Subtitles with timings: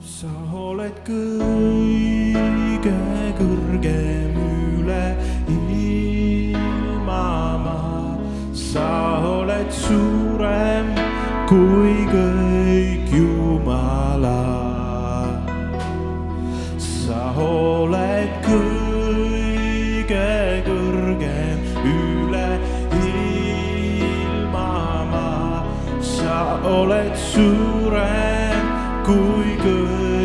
[0.00, 2.92] sa oled kõige
[3.36, 5.16] kõrgem üle
[6.48, 7.36] ilmamaa,
[8.56, 10.88] sa oled suurem
[11.50, 14.40] kui kõik Jumala.
[16.80, 20.32] sa oled kõige
[20.64, 22.48] kõrgem üle
[24.16, 24.80] ilmamaa,
[26.00, 28.29] sa oled suurem.
[29.10, 30.19] cuối cơn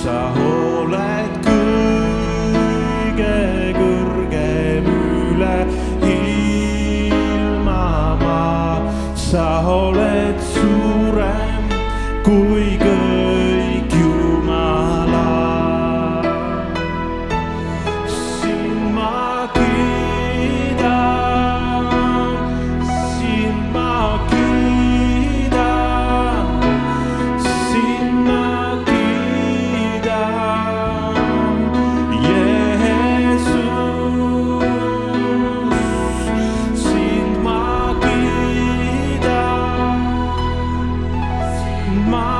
[0.00, 2.54] sa oled kõige
[3.76, 5.58] kõrgem üle
[6.08, 7.84] ilma
[8.22, 8.80] maa,
[9.28, 11.72] sa oled suurem
[12.24, 13.19] kui kõrgem.
[41.90, 42.39] my